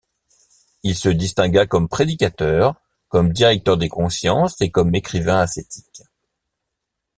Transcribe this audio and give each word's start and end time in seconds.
Il 0.81 0.95
se 0.95 1.09
distingua 1.09 1.67
comme 1.67 1.87
prédicateur, 1.87 2.73
comme 3.07 3.31
directeur 3.31 3.77
des 3.77 3.87
consciences 3.87 4.59
et 4.59 4.71
comme 4.71 4.95
écrivain 4.95 5.37
ascétique. 5.41 6.01